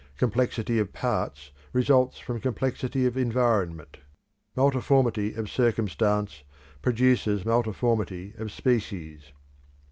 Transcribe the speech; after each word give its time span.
Complexity 0.17 0.79
of 0.79 0.93
parts 0.93 1.51
results 1.73 2.17
from 2.17 2.39
complexity 2.41 3.05
of 3.05 3.15
environment. 3.15 3.97
Multiformity 4.57 5.37
of 5.37 5.47
circumstance 5.47 6.41
produces 6.81 7.43
multiformity 7.43 8.35
of 8.39 8.51
species. 8.51 9.31